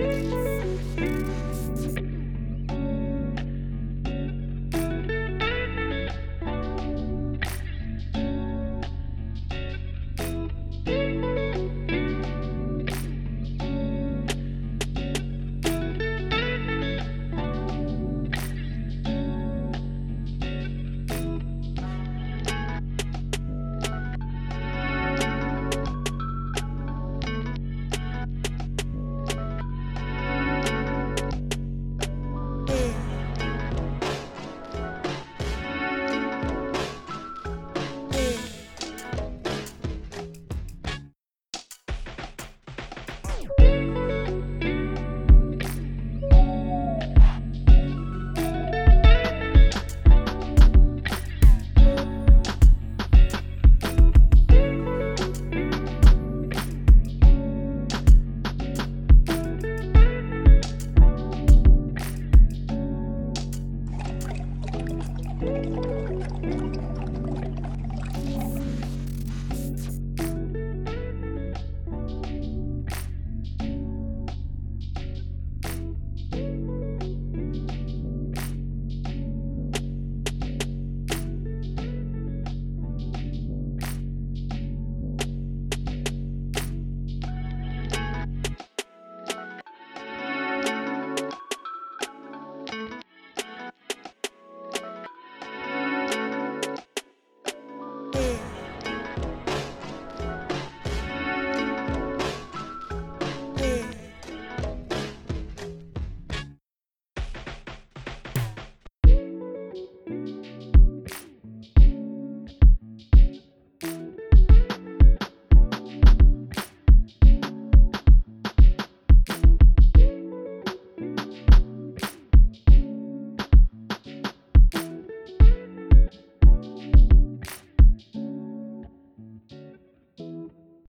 Bye. 0.00 0.49